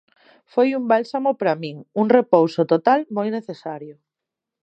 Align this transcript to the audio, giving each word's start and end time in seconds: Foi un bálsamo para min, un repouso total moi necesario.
Foi 0.53 0.67
un 0.79 0.83
bálsamo 0.93 1.31
para 1.39 1.59
min, 1.63 1.75
un 2.01 2.07
repouso 2.17 2.61
total 2.73 2.99
moi 3.15 3.27
necesario. 3.37 3.95